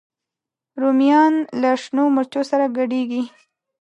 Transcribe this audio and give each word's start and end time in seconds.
رومیان 0.81 1.33
له 1.61 1.69
شنو 1.83 2.03
مرچو 2.15 2.41
سره 2.51 2.65
ګډېږي 2.77 3.23